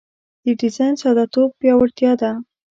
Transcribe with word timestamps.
د 0.43 0.45
ډیزاین 0.59 0.93
ساده 1.01 1.25
توب 1.33 1.49
پیاوړتیا 1.61 2.11
ده. 2.21 2.31